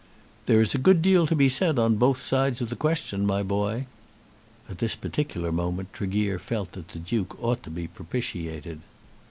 "There 0.47 0.59
is 0.61 0.73
a 0.73 0.79
good 0.79 1.03
deal 1.03 1.27
to 1.27 1.35
be 1.35 1.47
said 1.47 1.77
on 1.77 1.97
both 1.97 2.23
sides 2.23 2.59
of 2.59 2.69
the 2.71 2.75
question, 2.75 3.23
my 3.23 3.43
boy." 3.43 3.85
At 4.67 4.79
this 4.79 4.95
particular 4.95 5.51
moment 5.51 5.93
Tregear 5.93 6.39
felt 6.39 6.71
that 6.71 6.87
the 6.87 6.97
Duke 6.97 7.37
ought 7.39 7.61
to 7.61 7.69
be 7.69 7.85
propitiated. 7.85 8.81